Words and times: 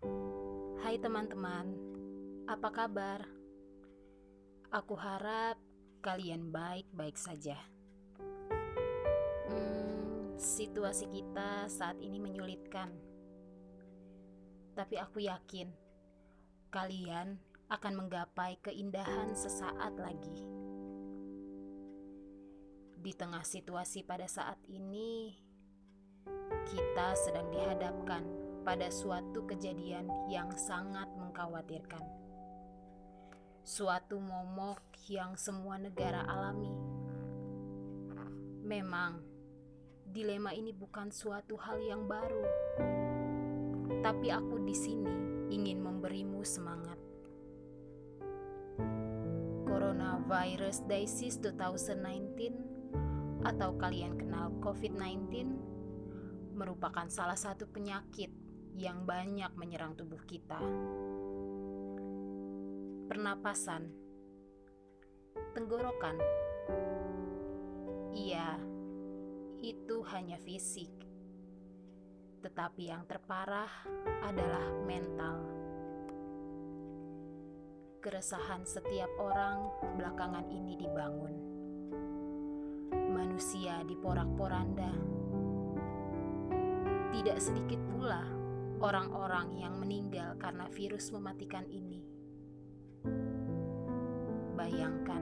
Hai 0.00 0.96
teman-teman, 0.96 1.76
apa 2.48 2.72
kabar? 2.72 3.20
Aku 4.72 4.96
harap 4.96 5.60
kalian 6.00 6.48
baik-baik 6.48 7.20
saja. 7.20 7.60
Hmm, 9.52 10.40
situasi 10.40 11.04
kita 11.12 11.68
saat 11.68 12.00
ini 12.00 12.16
menyulitkan, 12.16 12.88
tapi 14.72 14.96
aku 14.96 15.20
yakin 15.20 15.68
kalian 16.72 17.36
akan 17.68 17.92
menggapai 18.00 18.56
keindahan 18.64 19.36
sesaat 19.36 20.00
lagi. 20.00 20.48
Di 22.96 23.12
tengah 23.12 23.44
situasi 23.44 24.00
pada 24.08 24.24
saat 24.24 24.64
ini, 24.64 25.36
kita 26.72 27.12
sedang 27.20 27.52
dihadapkan 27.52 28.39
pada 28.60 28.92
suatu 28.92 29.44
kejadian 29.48 30.08
yang 30.28 30.52
sangat 30.56 31.08
mengkhawatirkan. 31.16 32.04
Suatu 33.64 34.20
momok 34.20 34.80
yang 35.08 35.36
semua 35.36 35.76
negara 35.76 36.24
alami. 36.24 36.72
Memang, 38.64 39.20
dilema 40.06 40.54
ini 40.54 40.70
bukan 40.70 41.10
suatu 41.10 41.58
hal 41.58 41.82
yang 41.82 42.06
baru, 42.06 42.46
tapi 44.00 44.30
aku 44.30 44.62
di 44.62 44.76
sini 44.76 45.14
ingin 45.50 45.82
memberimu 45.82 46.46
semangat. 46.46 46.98
Coronavirus 49.66 50.86
Disease 50.86 51.42
2019 51.42 52.70
atau 53.46 53.72
kalian 53.80 54.20
kenal 54.20 54.52
COVID-19 54.60 55.48
merupakan 56.54 57.08
salah 57.08 57.38
satu 57.38 57.66
penyakit 57.70 58.28
yang 58.74 59.02
banyak 59.06 59.50
menyerang 59.58 59.96
tubuh 59.98 60.20
kita. 60.26 60.58
Pernapasan, 63.10 63.90
tenggorokan, 65.56 66.16
iya, 68.14 68.54
itu 69.60 70.06
hanya 70.14 70.38
fisik, 70.38 70.92
tetapi 72.40 72.88
yang 72.94 73.02
terparah 73.10 73.70
adalah 74.22 74.64
mental. 74.86 75.36
Keresahan 78.00 78.64
setiap 78.64 79.12
orang 79.20 79.68
belakangan 80.00 80.48
ini 80.48 80.72
dibangun. 80.80 81.34
Manusia 83.10 83.84
diporak-poranda 83.84 84.88
tidak 87.10 87.36
sedikit 87.42 87.80
pula 87.92 88.39
orang-orang 88.80 89.60
yang 89.60 89.76
meninggal 89.76 90.40
karena 90.40 90.64
virus 90.72 91.12
mematikan 91.12 91.68
ini. 91.68 92.00
Bayangkan, 94.56 95.20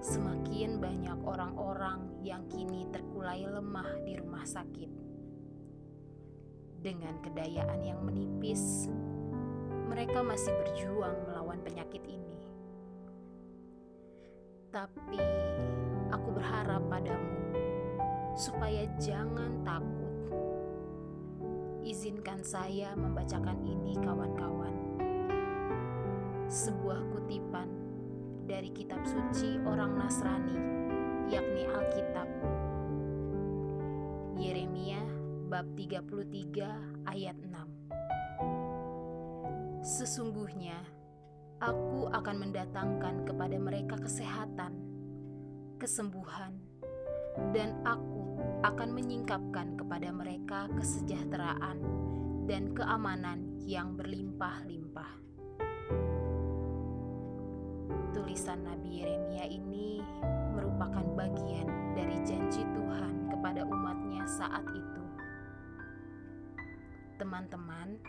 semakin 0.00 0.80
banyak 0.80 1.20
orang-orang 1.28 2.08
yang 2.24 2.40
kini 2.48 2.88
terkulai 2.88 3.44
lemah 3.44 4.00
di 4.08 4.16
rumah 4.16 4.48
sakit. 4.48 4.88
Dengan 6.80 7.20
kedayaan 7.20 7.84
yang 7.84 8.00
menipis, 8.00 8.88
mereka 9.92 10.24
masih 10.24 10.56
berjuang 10.56 11.16
melawan 11.28 11.60
penyakit 11.60 12.00
ini. 12.08 12.36
Tapi 14.72 15.20
aku 16.12 16.28
berharap 16.32 16.80
padamu 16.88 17.36
supaya 18.36 18.84
jangan 19.00 19.64
takut 19.64 20.05
Izinkan 21.86 22.42
saya 22.42 22.98
membacakan 22.98 23.62
ini, 23.62 23.94
kawan-kawan. 24.02 24.74
Sebuah 26.50 26.98
kutipan 27.14 27.70
dari 28.42 28.74
kitab 28.74 29.06
suci 29.06 29.62
orang 29.62 29.94
Nasrani, 29.94 30.58
yakni 31.30 31.62
Alkitab. 31.62 32.26
Yeremia 34.34 34.98
bab 35.46 35.78
33 35.78 37.06
ayat 37.06 37.38
6. 37.38 39.86
Sesungguhnya 39.86 40.82
aku 41.62 42.10
akan 42.10 42.50
mendatangkan 42.50 43.30
kepada 43.30 43.62
mereka 43.62 43.94
kesehatan, 43.94 44.74
kesembuhan, 45.78 46.65
dan 47.52 47.76
aku 47.84 48.16
akan 48.64 48.90
menyingkapkan 48.96 49.76
kepada 49.76 50.08
mereka 50.10 50.66
kesejahteraan 50.72 51.78
dan 52.48 52.72
keamanan 52.72 53.60
yang 53.66 53.98
berlimpah-limpah. 53.98 55.12
Tulisan 58.16 58.64
Nabi 58.64 59.04
Yeremia 59.04 59.44
ini 59.44 60.00
merupakan 60.56 61.04
bagian 61.12 61.68
dari 61.92 62.16
janji 62.24 62.64
Tuhan 62.64 63.28
kepada 63.28 63.68
umatnya 63.68 64.24
saat 64.24 64.64
itu. 64.72 65.04
Teman-teman, 67.20 68.00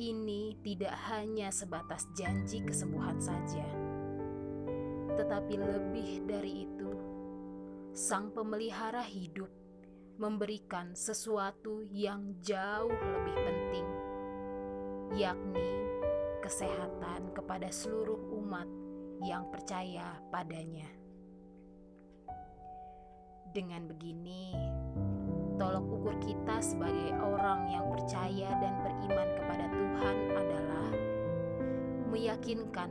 ini 0.00 0.56
tidak 0.64 0.96
hanya 1.12 1.52
sebatas 1.52 2.08
janji 2.16 2.64
kesembuhan 2.64 3.20
saja, 3.20 3.64
tetapi 5.14 5.54
lebih 5.54 6.24
dari 6.26 6.66
itu 6.66 7.03
Sang 7.94 8.34
Pemelihara 8.34 9.06
hidup 9.06 9.46
memberikan 10.18 10.98
sesuatu 10.98 11.78
yang 11.94 12.42
jauh 12.42 12.90
lebih 12.90 13.36
penting, 13.38 13.86
yakni 15.14 15.70
kesehatan 16.42 17.30
kepada 17.30 17.70
seluruh 17.70 18.18
umat 18.42 18.66
yang 19.22 19.46
percaya 19.46 20.18
padanya. 20.26 20.90
Dengan 23.54 23.86
begini, 23.86 24.50
tolok 25.54 25.86
ukur 25.86 26.18
kita 26.18 26.58
sebagai 26.66 27.14
orang 27.14 27.70
yang 27.70 27.86
percaya 27.94 28.58
dan 28.58 28.74
beriman 28.82 29.28
kepada 29.38 29.66
Tuhan 29.70 30.16
adalah 30.34 30.90
meyakinkan 32.10 32.90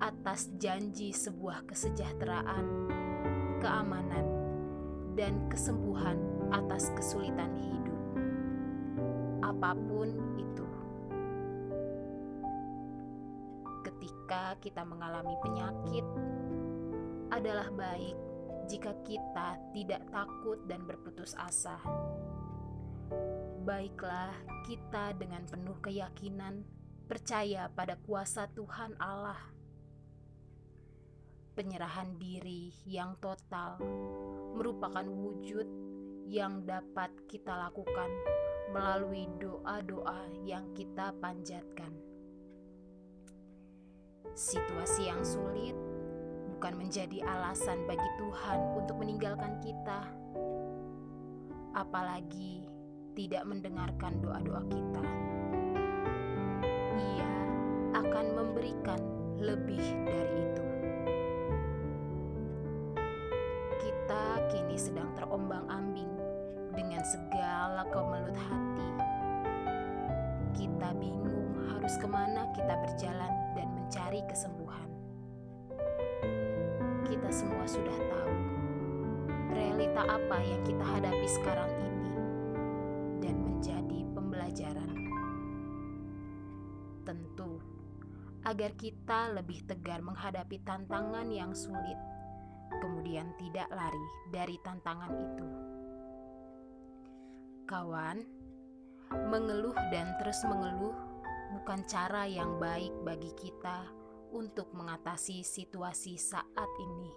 atas 0.00 0.48
janji 0.56 1.12
sebuah 1.12 1.68
kesejahteraan 1.68 3.01
keamanan, 3.62 4.26
dan 5.14 5.38
kesembuhan 5.46 6.18
atas 6.50 6.90
kesulitan 6.98 7.54
hidup, 7.54 8.02
apa 9.46 9.78
pun 9.78 10.10
itu. 10.34 10.66
Ketika 13.86 14.58
kita 14.58 14.82
mengalami 14.82 15.38
penyakit, 15.38 16.02
adalah 17.30 17.70
baik 17.70 18.18
jika 18.66 18.92
kita 19.06 19.62
tidak 19.70 20.02
takut 20.10 20.58
dan 20.66 20.82
berputus 20.82 21.38
asa. 21.38 21.78
Baiklah, 23.62 24.34
kita 24.66 25.14
dengan 25.14 25.46
penuh 25.46 25.78
keyakinan 25.78 26.66
percaya 27.06 27.70
pada 27.70 27.94
kuasa 28.02 28.50
Tuhan 28.50 28.98
Allah 28.98 29.61
penyerahan 31.62 32.18
diri 32.18 32.74
yang 32.90 33.14
total 33.22 33.78
merupakan 34.58 35.06
wujud 35.06 35.62
yang 36.26 36.66
dapat 36.66 37.14
kita 37.30 37.54
lakukan 37.54 38.10
melalui 38.74 39.30
doa-doa 39.38 40.26
yang 40.42 40.74
kita 40.74 41.14
panjatkan. 41.22 41.94
Situasi 44.34 45.06
yang 45.06 45.22
sulit 45.22 45.78
bukan 46.50 46.82
menjadi 46.82 47.22
alasan 47.30 47.86
bagi 47.86 48.10
Tuhan 48.18 48.58
untuk 48.82 48.98
meninggalkan 48.98 49.62
kita, 49.62 50.02
apalagi 51.78 52.66
tidak 53.14 53.46
mendengarkan 53.46 54.18
doa-doa 54.18 54.66
kita. 54.66 55.04
Ia 56.98 57.32
akan 58.02 58.26
memberikan 58.34 58.98
lebih 59.38 59.84
dari 60.10 60.42
itu. 60.42 60.71
Terombang-ambing 65.22 66.10
dengan 66.74 66.98
segala 67.06 67.86
kemelut 67.94 68.34
hati. 68.34 68.90
Kita 70.58 70.90
bingung 70.98 71.70
harus 71.70 71.94
ke 71.94 72.10
mana 72.10 72.50
kita 72.50 72.74
berjalan 72.82 73.30
dan 73.54 73.70
mencari 73.70 74.18
kesembuhan. 74.26 74.90
Kita 77.06 77.30
semua 77.30 77.62
sudah 77.70 77.94
tahu 77.94 78.34
realita 79.54 80.02
apa 80.10 80.42
yang 80.42 80.62
kita 80.66 80.82
hadapi 80.82 81.28
sekarang 81.30 81.70
ini 81.70 82.12
dan 83.22 83.36
menjadi 83.46 84.00
pembelajaran. 84.10 84.98
Tentu, 87.06 87.62
agar 88.42 88.74
kita 88.74 89.38
lebih 89.38 89.62
tegar 89.70 90.02
menghadapi 90.02 90.58
tantangan 90.66 91.30
yang 91.30 91.54
sulit 91.54 91.98
kemudian 92.80 93.34
tidak 93.36 93.68
lari 93.68 94.06
dari 94.32 94.56
tantangan 94.62 95.12
itu. 95.12 95.48
Kawan, 97.68 98.22
mengeluh 99.28 99.76
dan 99.92 100.16
terus 100.16 100.40
mengeluh 100.48 100.96
bukan 101.52 101.84
cara 101.84 102.24
yang 102.24 102.56
baik 102.56 102.92
bagi 103.04 103.32
kita 103.36 103.84
untuk 104.32 104.72
mengatasi 104.72 105.44
situasi 105.44 106.16
saat 106.16 106.70
ini. 106.80 107.12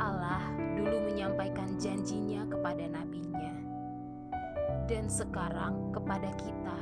Allah 0.00 0.40
dulu 0.80 1.12
menyampaikan 1.12 1.76
janjinya 1.76 2.48
kepada 2.48 2.88
nabinya, 2.88 3.52
dan 4.88 5.12
sekarang 5.12 5.92
kepada 5.92 6.32
kita. 6.40 6.78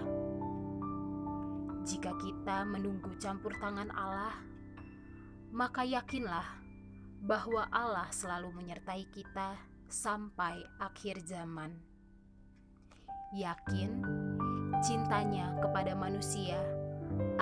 Jika 1.83 2.15
kita 2.23 2.63
menunggu 2.69 3.11
campur 3.19 3.51
tangan 3.59 3.91
Allah, 3.91 4.39
maka 5.51 5.83
yakinlah 5.83 6.47
bahwa 7.19 7.67
Allah 7.75 8.07
selalu 8.15 8.55
menyertai 8.55 9.07
kita 9.11 9.59
sampai 9.91 10.63
akhir 10.79 11.25
zaman. 11.27 11.75
Yakin 13.35 14.01
cintanya 14.81 15.53
kepada 15.59 15.93
manusia 15.99 16.57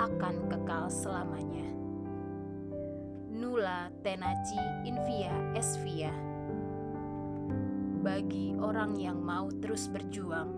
akan 0.01 0.49
kekal 0.49 0.89
selamanya. 0.89 1.67
Nula 3.37 3.93
tenaci 4.01 4.59
invia 4.83 5.31
esvia. 5.53 6.11
Bagi 8.01 8.55
orang 8.57 8.95
yang 8.97 9.19
mau 9.19 9.51
terus 9.61 9.91
berjuang, 9.91 10.55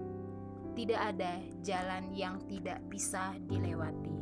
tidak 0.77 1.01
ada 1.15 1.41
jalan 1.65 2.13
yang 2.13 2.39
tidak 2.45 2.79
bisa 2.87 3.35
dilewati. 3.49 4.15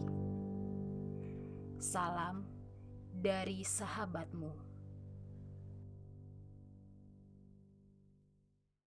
Salam 1.78 2.48
dari 3.14 3.62
sahabatmu. 3.62 4.67